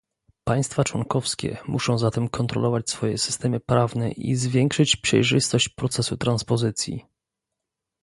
[0.43, 7.05] Państwa członkowskie muszą zatem kontrolować swoje systemy prawne i zwiększyć przejrzystość procesu transpozycji